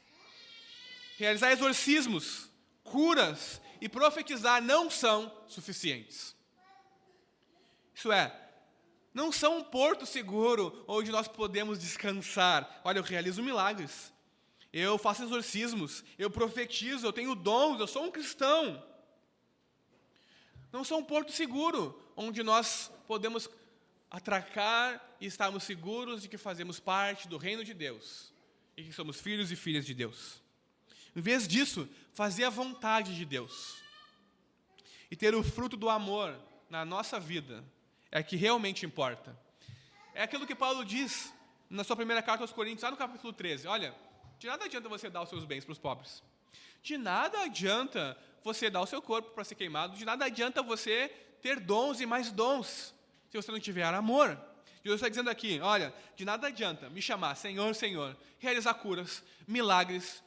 [1.16, 2.50] realizar exorcismos,
[2.82, 6.34] curas e profetizar não são suficientes.
[7.94, 8.34] Isso é,
[9.12, 12.80] não são um porto seguro onde nós podemos descansar.
[12.84, 14.12] Olha, eu realizo milagres,
[14.72, 18.84] eu faço exorcismos, eu profetizo, eu tenho dons, eu sou um cristão.
[20.72, 23.48] Não sou um porto seguro, onde nós podemos
[24.10, 28.32] atracar e estarmos seguros de que fazemos parte do reino de Deus
[28.76, 30.43] e que somos filhos e filhas de Deus.
[31.14, 33.76] Em vez disso, fazer a vontade de Deus
[35.10, 36.36] e ter o fruto do amor
[36.68, 37.64] na nossa vida
[38.10, 39.36] é que realmente importa.
[40.14, 41.32] É aquilo que Paulo diz
[41.68, 43.66] na sua primeira carta aos Coríntios, lá no capítulo 13.
[43.66, 43.94] Olha,
[44.38, 46.22] de nada adianta você dar os seus bens para os pobres.
[46.82, 49.96] De nada adianta você dar o seu corpo para ser queimado.
[49.96, 51.08] De nada adianta você
[51.40, 52.94] ter dons e mais dons
[53.30, 54.38] se você não tiver amor.
[54.84, 60.22] Jesus está dizendo aqui: olha, de nada adianta me chamar Senhor, Senhor, realizar curas, milagres,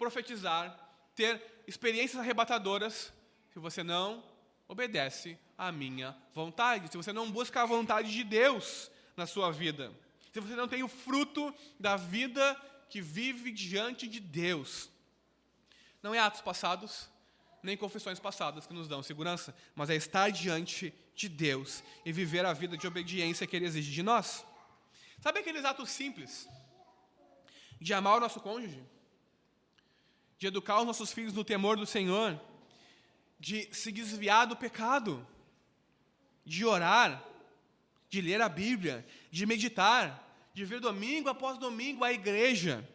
[0.00, 0.74] profetizar,
[1.14, 3.12] ter experiências arrebatadoras,
[3.52, 4.24] se você não
[4.66, 9.92] obedece à minha vontade, se você não busca a vontade de Deus na sua vida,
[10.32, 12.56] se você não tem o fruto da vida
[12.88, 14.88] que vive diante de Deus.
[16.02, 17.10] Não é atos passados,
[17.62, 22.46] nem confissões passadas que nos dão segurança, mas é estar diante de Deus e viver
[22.46, 24.46] a vida de obediência que Ele exige de nós.
[25.20, 26.48] Sabe aqueles atos simples
[27.78, 28.82] de amar o nosso cônjuge,
[30.40, 32.40] de educar os nossos filhos no temor do Senhor,
[33.38, 35.24] de se desviar do pecado,
[36.46, 37.22] de orar,
[38.08, 42.88] de ler a Bíblia, de meditar, de vir domingo após domingo à igreja.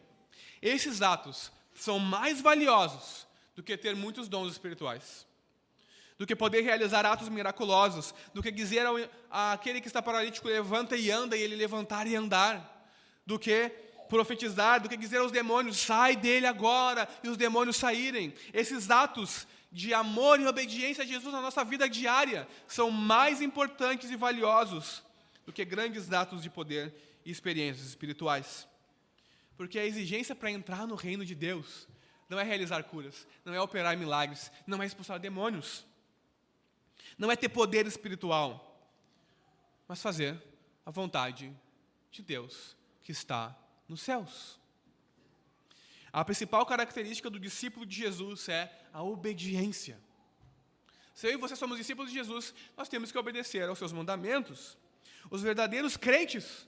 [0.60, 5.24] Esses atos são mais valiosos do que ter muitos dons espirituais,
[6.18, 8.96] do que poder realizar atos miraculosos, do que dizer ao,
[9.30, 12.90] àquele que está paralítico, levanta e anda, e ele levantar e andar,
[13.24, 18.32] do que profetizar, do que dizer aos demônios, sai dele agora, e os demônios saírem.
[18.52, 24.10] Esses atos de amor e obediência a Jesus na nossa vida diária são mais importantes
[24.10, 25.02] e valiosos
[25.44, 28.66] do que grandes atos de poder e experiências espirituais.
[29.56, 31.88] Porque a exigência para entrar no reino de Deus
[32.28, 35.86] não é realizar curas, não é operar milagres, não é expulsar demônios,
[37.16, 38.80] não é ter poder espiritual,
[39.86, 40.42] mas fazer
[40.84, 41.54] a vontade
[42.10, 43.56] de Deus que está
[43.88, 44.58] nos céus.
[46.12, 49.98] A principal característica do discípulo de Jesus é a obediência.
[51.14, 54.76] Se eu e você somos discípulos de Jesus, nós temos que obedecer aos seus mandamentos.
[55.30, 56.66] Os verdadeiros crentes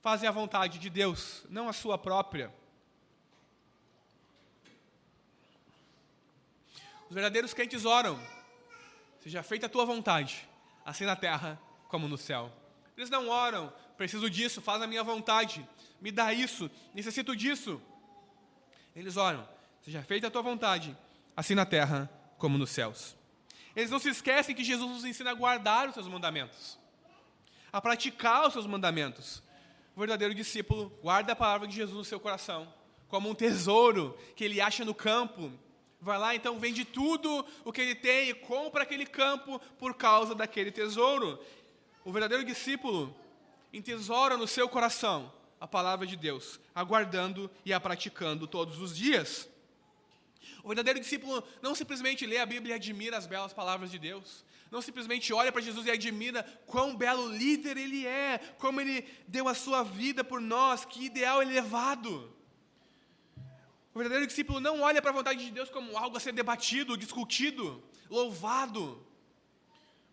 [0.00, 2.52] fazem a vontade de Deus, não a sua própria.
[7.08, 8.18] Os verdadeiros crentes oram:
[9.20, 10.48] seja feita a tua vontade,
[10.84, 12.52] assim na terra como no céu.
[12.96, 15.68] Eles não oram, preciso disso, faz a minha vontade,
[16.00, 17.78] me dá isso, necessito disso.
[18.96, 19.46] Eles oram:
[19.82, 20.96] seja feita a tua vontade,
[21.36, 23.14] assim na terra como nos céus.
[23.76, 26.78] Eles não se esquecem que Jesus nos ensina a guardar os seus mandamentos,
[27.70, 29.42] a praticar os seus mandamentos.
[29.94, 32.72] O verdadeiro discípulo guarda a palavra de Jesus no seu coração,
[33.06, 35.52] como um tesouro que ele acha no campo
[36.02, 40.34] Vai lá, então vende tudo o que ele tem e compra aquele campo por causa
[40.34, 41.38] daquele tesouro.
[42.02, 43.14] O verdadeiro discípulo
[43.72, 49.48] entesoura no seu coração a palavra de Deus, aguardando e a praticando todos os dias.
[50.64, 54.44] O verdadeiro discípulo não simplesmente lê a Bíblia e admira as belas palavras de Deus,
[54.70, 59.48] não simplesmente olha para Jesus e admira quão belo líder ele é, como ele deu
[59.48, 62.32] a sua vida por nós, que ideal elevado.
[63.92, 66.96] O verdadeiro discípulo não olha para a vontade de Deus como algo a ser debatido,
[66.96, 69.04] discutido, louvado.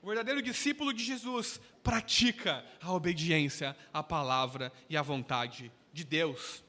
[0.01, 6.63] O verdadeiro discípulo de Jesus pratica a obediência à palavra e à vontade de Deus.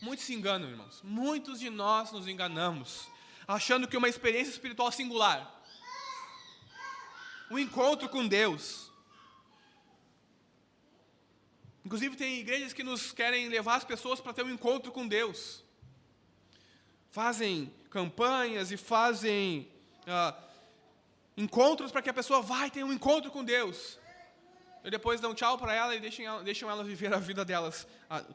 [0.00, 1.00] Muitos se enganam, irmãos.
[1.02, 3.08] Muitos de nós nos enganamos,
[3.46, 5.62] achando que uma experiência espiritual singular,
[7.50, 8.90] um encontro com Deus,
[11.84, 15.62] Inclusive, tem igrejas que nos querem levar as pessoas para ter um encontro com Deus.
[17.10, 19.68] Fazem campanhas e fazem
[20.06, 20.34] ah,
[21.36, 23.98] encontros para que a pessoa vá e tenha um encontro com Deus.
[24.84, 27.86] E depois dão tchau para ela e deixam, deixam ela viver a vida delas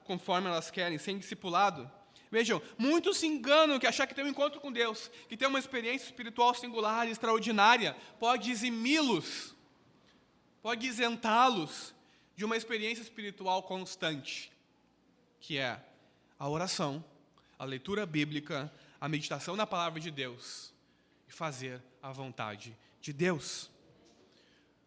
[0.03, 1.89] conforme elas querem, sem discipulado.
[2.31, 5.59] Vejam, muitos se enganam que achar que tem um encontro com Deus, que tem uma
[5.59, 9.55] experiência espiritual singular, extraordinária, pode eximi-los,
[10.61, 11.93] pode isentá-los
[12.35, 14.51] de uma experiência espiritual constante,
[15.39, 15.79] que é
[16.37, 17.03] a oração,
[17.57, 20.73] a leitura bíblica, a meditação na palavra de Deus
[21.27, 23.69] e fazer a vontade de Deus.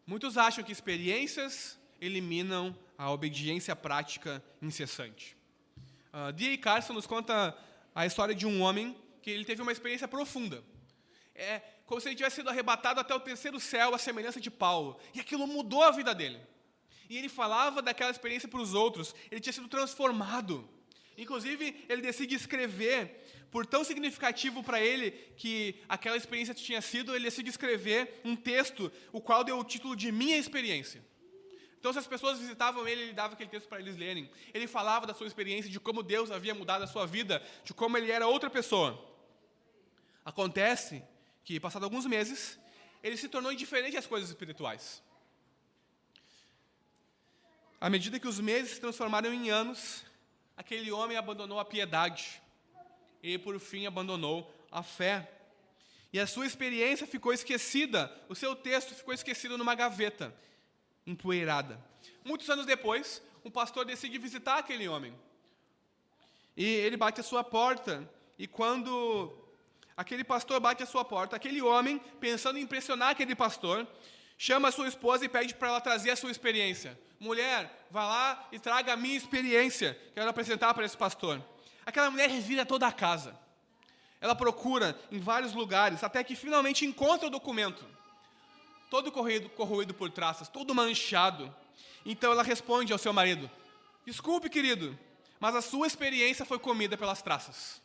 [0.06, 5.36] Muitos acham que experiências eliminam a obediência prática incessante.
[6.12, 6.58] Uh, D.A.
[6.58, 7.56] Carson nos conta
[7.94, 10.62] a história de um homem que ele teve uma experiência profunda.
[11.34, 14.98] É como se ele tivesse sido arrebatado até o terceiro céu, a semelhança de Paulo.
[15.14, 16.40] E aquilo mudou a vida dele
[17.12, 20.66] e ele falava daquela experiência para os outros, ele tinha sido transformado.
[21.22, 23.00] Inclusive, ele decide escrever,
[23.50, 28.90] por tão significativo para ele que aquela experiência tinha sido, ele decide escrever um texto,
[29.12, 31.00] o qual deu o título de Minha Experiência.
[31.78, 34.30] Então, se as pessoas visitavam ele, ele dava aquele texto para eles lerem.
[34.54, 37.96] Ele falava da sua experiência, de como Deus havia mudado a sua vida, de como
[37.96, 38.90] ele era outra pessoa.
[40.24, 41.02] Acontece
[41.44, 42.58] que, passados alguns meses,
[43.02, 45.02] ele se tornou indiferente às coisas espirituais.
[47.80, 50.04] À medida que os meses se transformaram em anos,
[50.62, 52.40] aquele homem abandonou a piedade
[53.20, 55.28] e, por fim, abandonou a fé.
[56.12, 60.32] E a sua experiência ficou esquecida, o seu texto ficou esquecido numa gaveta,
[61.04, 61.84] empoeirada.
[62.24, 65.12] Muitos anos depois, um pastor decide visitar aquele homem.
[66.56, 68.08] E ele bate a sua porta,
[68.38, 69.36] e quando
[69.96, 73.84] aquele pastor bate a sua porta, aquele homem, pensando em impressionar aquele pastor,
[74.42, 76.98] chama a sua esposa e pede para ela trazer a sua experiência.
[77.20, 81.40] Mulher, vá lá e traga a minha experiência, quero apresentar para esse pastor.
[81.86, 83.38] Aquela mulher revira toda a casa.
[84.20, 87.86] Ela procura em vários lugares, até que finalmente encontra o documento.
[88.90, 91.54] Todo corroído, corroído por traças, todo manchado.
[92.04, 93.48] Então ela responde ao seu marido:
[94.04, 94.98] Desculpe, querido,
[95.38, 97.80] mas a sua experiência foi comida pelas traças.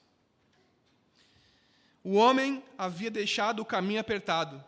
[2.03, 4.63] O homem havia deixado o caminho apertado,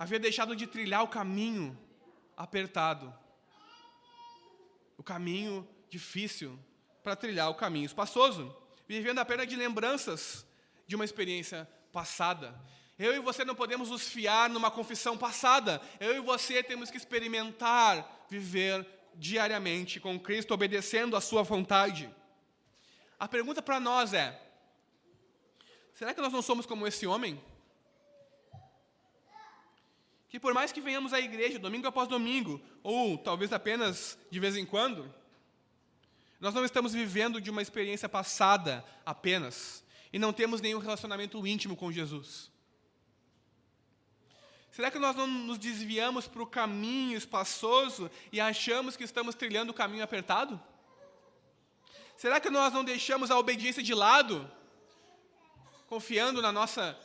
[0.00, 1.78] havia deixado de trilhar o caminho
[2.34, 3.12] apertado,
[4.96, 6.58] o caminho difícil
[7.02, 8.56] para trilhar o caminho espaçoso
[8.88, 10.46] vivendo apenas de lembranças
[10.86, 12.58] de uma experiência passada.
[12.98, 15.82] Eu e você não podemos nos fiar numa confissão passada.
[16.00, 22.10] Eu e você temos que experimentar viver diariamente com Cristo, obedecendo a Sua vontade.
[23.18, 24.40] A pergunta para nós é:
[25.92, 27.38] será que nós não somos como esse homem?
[30.30, 34.56] Que por mais que venhamos à igreja domingo após domingo, ou talvez apenas de vez
[34.56, 35.12] em quando,
[36.38, 41.76] nós não estamos vivendo de uma experiência passada apenas e não temos nenhum relacionamento íntimo
[41.76, 42.50] com Jesus.
[44.70, 49.70] Será que nós não nos desviamos para o caminho espaçoso e achamos que estamos trilhando
[49.70, 50.60] o caminho apertado?
[52.16, 54.48] Será que nós não deixamos a obediência de lado,
[55.88, 56.96] confiando na nossa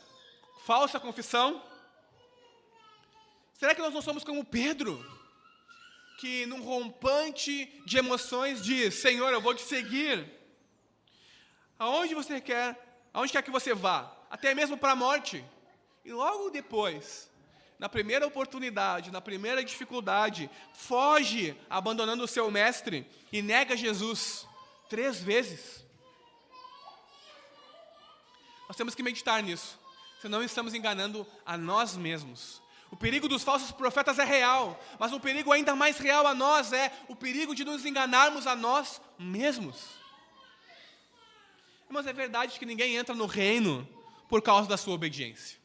[0.64, 1.60] falsa confissão?
[3.58, 5.04] Será que nós não somos como Pedro?
[6.16, 10.26] que, num rompante de emoções, diz: Senhor, eu vou te seguir.
[11.78, 15.44] Aonde você quer, aonde quer que você vá, até mesmo para a morte.
[16.04, 17.30] E logo depois,
[17.78, 24.46] na primeira oportunidade, na primeira dificuldade, foge, abandonando o seu mestre e nega Jesus
[24.88, 25.84] três vezes.
[28.66, 29.78] Nós temos que meditar nisso,
[30.20, 32.62] senão estamos enganando a nós mesmos.
[32.90, 36.72] O perigo dos falsos profetas é real, mas um perigo ainda mais real a nós
[36.72, 39.76] é o perigo de nos enganarmos a nós mesmos.
[41.88, 43.86] Mas é verdade que ninguém entra no reino
[44.28, 45.58] por causa da sua obediência.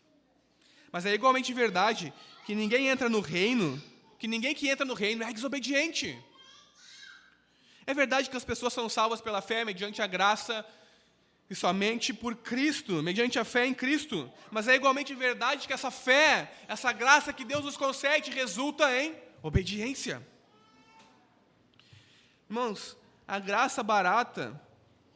[0.91, 2.13] Mas é igualmente verdade
[2.45, 3.81] que ninguém entra no reino,
[4.19, 6.19] que ninguém que entra no reino é desobediente.
[7.85, 10.65] É verdade que as pessoas são salvas pela fé mediante a graça
[11.51, 14.31] e somente por Cristo, mediante a fé em Cristo.
[14.49, 19.13] Mas é igualmente verdade que essa fé, essa graça que Deus nos concede, resulta em
[19.43, 20.25] obediência.
[22.49, 22.95] Irmãos,
[23.27, 24.59] a graça barata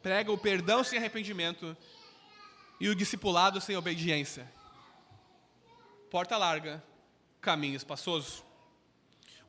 [0.02, 1.74] prega o perdão sem arrependimento
[2.78, 4.46] e o discipulado sem obediência.
[6.10, 6.84] Porta larga,
[7.40, 8.44] caminho espaçoso.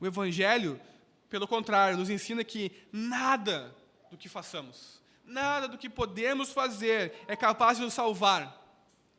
[0.00, 0.80] O Evangelho,
[1.28, 3.76] pelo contrário, nos ensina que nada
[4.10, 4.97] do que façamos,
[5.28, 8.56] Nada do que podemos fazer é capaz de nos salvar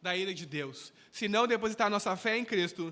[0.01, 2.91] da ira de Deus, se não depositar nossa fé em Cristo.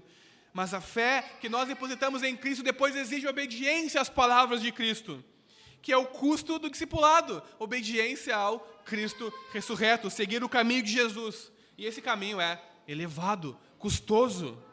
[0.54, 5.24] Mas a fé que nós depositamos em Cristo depois exige obediência às palavras de Cristo,
[5.82, 11.52] que é o custo do discipulado, obediência ao Cristo ressurreto, seguir o caminho de Jesus.
[11.76, 14.64] E esse caminho é elevado, custoso.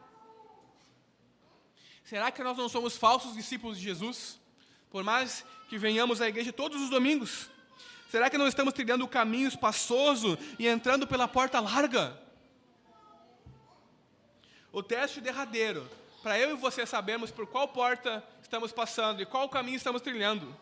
[2.05, 4.38] Será que nós não somos falsos discípulos de Jesus?
[4.90, 7.51] Por mais que venhamos à igreja todos os domingos,
[8.15, 12.17] Será que não estamos trilhando o caminho espaçoso e entrando pela porta larga?
[14.71, 15.91] O teste derradeiro,
[16.23, 20.57] para eu e você sabermos por qual porta estamos passando e qual caminho estamos trilhando,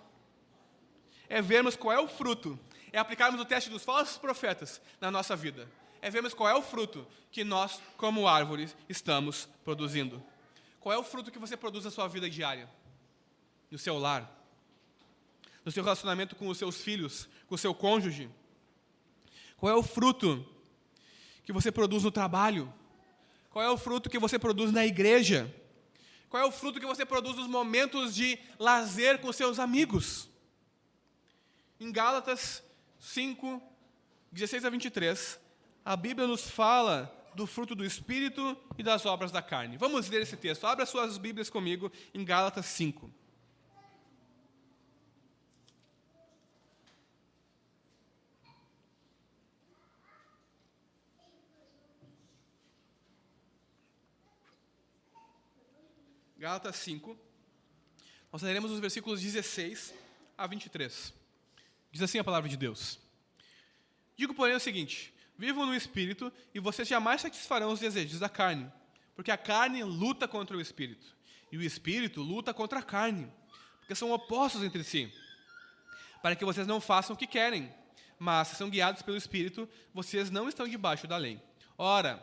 [1.29, 2.59] é vermos qual é o fruto,
[2.91, 5.69] é aplicarmos o teste dos falsos profetas na nossa vida,
[6.01, 10.25] é vermos qual é o fruto que nós, como árvores, estamos produzindo.
[10.81, 12.67] Qual é o fruto que você produz na sua vida diária,
[13.71, 14.43] no seu lar?
[15.65, 18.31] no seu relacionamento com os seus filhos, com o seu cônjuge?
[19.59, 20.43] Qual é o fruto
[21.45, 22.73] que você produz no trabalho?
[23.51, 25.55] Qual é o fruto que você produz na igreja?
[26.31, 30.31] Qual é o fruto que você produz nos momentos de lazer com seus amigos?
[31.79, 32.63] Em Gálatas
[32.99, 33.63] 5,
[34.33, 35.39] 16 a 23,
[35.85, 39.77] a Bíblia nos fala do fruto do Espírito e das obras da carne.
[39.77, 40.67] Vamos ler esse texto.
[40.67, 43.13] Abra suas Bíblias comigo em Gálatas 5.
[56.43, 57.17] Gálatas 5.
[58.33, 59.95] Nós leremos os versículos 16
[60.37, 61.15] a 23.
[61.93, 62.99] Diz assim a palavra de Deus:
[64.17, 68.69] Digo, porém, o seguinte: vivam no espírito e vocês jamais satisfarão os desejos da carne,
[69.15, 71.15] porque a carne luta contra o espírito,
[71.53, 73.33] e o espírito luta contra a carne,
[73.79, 75.15] porque são opostos entre si,
[76.21, 77.73] para que vocês não façam o que querem.
[78.19, 81.41] Mas se são guiados pelo Espírito, vocês não estão debaixo da lei.
[81.79, 82.21] Ora,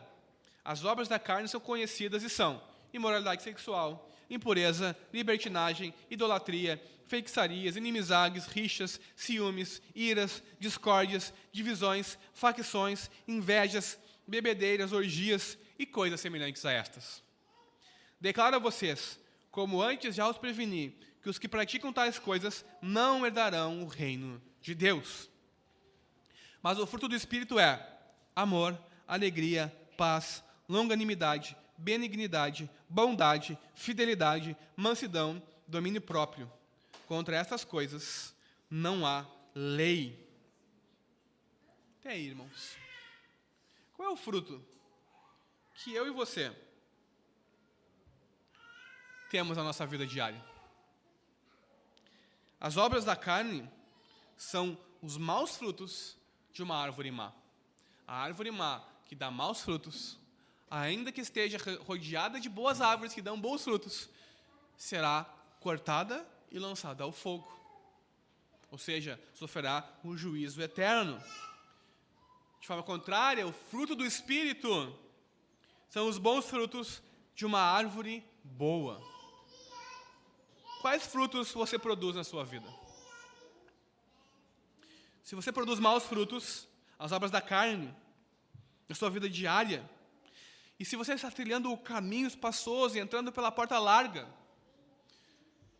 [0.62, 2.62] as obras da carne são conhecidas e são
[2.92, 14.92] imoralidade sexual, impureza, libertinagem, idolatria, feitiçarias, inimizades, rixas, ciúmes, iras, discórdias, divisões, facções, invejas, bebedeiras,
[14.92, 17.22] orgias e coisas semelhantes a estas.
[18.20, 19.18] Declaro a vocês,
[19.50, 24.40] como antes já os preveni, que os que praticam tais coisas não herdarão o reino
[24.60, 25.28] de Deus.
[26.62, 27.84] Mas o fruto do Espírito é
[28.36, 36.50] amor, alegria, paz, longanimidade, benignidade, bondade, fidelidade, mansidão, domínio próprio.
[37.06, 38.34] Contra estas coisas
[38.70, 40.28] não há lei.
[41.98, 42.76] Até aí, irmãos.
[43.94, 44.64] Qual é o fruto
[45.74, 46.54] que eu e você
[49.30, 50.44] temos na nossa vida diária?
[52.60, 53.68] As obras da carne
[54.36, 56.16] são os maus frutos
[56.52, 57.32] de uma árvore má.
[58.06, 60.19] A árvore má que dá maus frutos,
[60.70, 64.08] ainda que esteja rodeada de boas árvores que dão bons frutos,
[64.76, 65.24] será
[65.58, 67.50] cortada e lançada ao fogo.
[68.70, 71.20] Ou seja, sofrerá um juízo eterno.
[72.60, 74.96] De forma contrária, o fruto do Espírito
[75.88, 77.02] são os bons frutos
[77.34, 79.02] de uma árvore boa.
[80.80, 82.66] Quais frutos você produz na sua vida?
[85.24, 86.66] Se você produz maus frutos,
[86.98, 87.94] as obras da carne,
[88.88, 89.88] na sua vida diária,
[90.80, 94.26] e se você está trilhando o caminho espaçoso e entrando pela porta larga,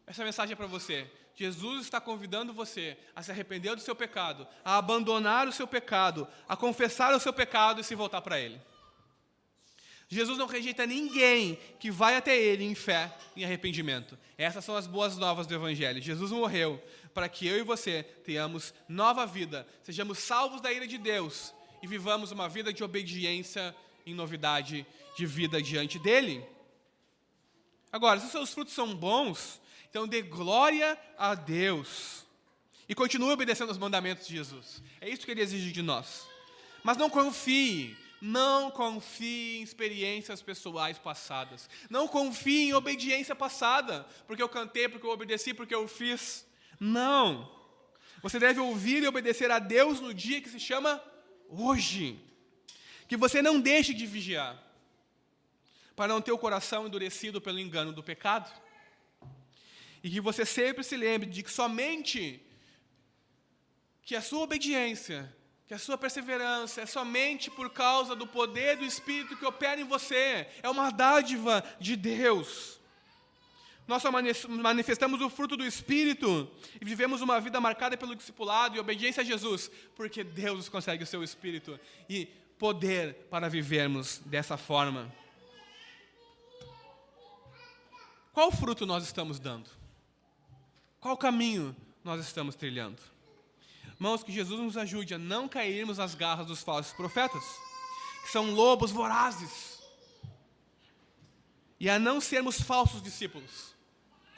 [0.07, 1.11] essa mensagem é para você.
[1.35, 6.29] Jesus está convidando você a se arrepender do seu pecado, a abandonar o seu pecado,
[6.47, 8.61] a confessar o seu pecado e se voltar para Ele.
[10.07, 14.19] Jesus não rejeita ninguém que vai até Ele em fé, em arrependimento.
[14.37, 16.03] Essas são as boas novas do Evangelho.
[16.03, 16.83] Jesus morreu
[17.15, 21.87] para que eu e você tenhamos nova vida, sejamos salvos da ira de Deus e
[21.87, 23.75] vivamos uma vida de obediência
[24.07, 24.87] em novidade
[25.17, 26.45] de vida diante dEle.
[27.93, 32.25] Agora, se os seus frutos são bons, então dê glória a Deus
[32.89, 34.83] e continue obedecendo os mandamentos de Jesus.
[35.01, 36.27] É isso que Ele exige de nós.
[36.83, 41.69] Mas não confie não confie em experiências pessoais passadas.
[41.89, 46.47] Não confie em obediência passada, porque eu cantei, porque eu obedeci, porque eu fiz.
[46.79, 47.51] Não.
[48.23, 51.03] Você deve ouvir e obedecer a Deus no dia que se chama
[51.49, 52.21] hoje.
[53.11, 54.57] Que você não deixe de vigiar,
[55.97, 58.49] para não ter o coração endurecido pelo engano do pecado.
[60.03, 62.41] E que você sempre se lembre de que somente
[64.05, 65.21] que a sua obediência
[65.71, 69.85] que a sua perseverança é somente por causa do poder do Espírito que opera em
[69.85, 72.81] você, é uma dádiva de Deus.
[73.87, 74.11] Nós só
[74.49, 76.51] manifestamos o fruto do Espírito
[76.81, 81.07] e vivemos uma vida marcada pelo discipulado e obediência a Jesus, porque Deus consegue o
[81.07, 82.29] seu Espírito e
[82.61, 85.11] poder para vivermos dessa forma.
[88.35, 89.71] Qual fruto nós estamos dando?
[91.01, 93.01] Qual caminho nós estamos trilhando?
[93.95, 97.43] Irmãos, que Jesus nos ajude a não cairmos nas garras dos falsos profetas,
[98.25, 99.81] que são lobos vorazes,
[101.79, 103.75] e a não sermos falsos discípulos,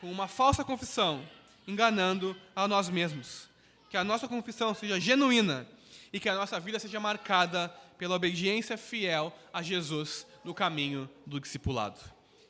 [0.01, 1.29] com uma falsa confissão,
[1.66, 3.49] enganando a nós mesmos.
[3.91, 5.66] Que a nossa confissão seja genuína
[6.12, 11.38] e que a nossa vida seja marcada pela obediência fiel a Jesus no caminho do
[11.38, 12.00] discipulado.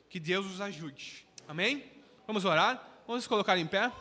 [0.09, 1.27] Que Deus nos ajude.
[1.47, 1.83] Amém?
[2.25, 2.77] Vamos orar?
[3.05, 3.91] Vamos nos colocar em pé?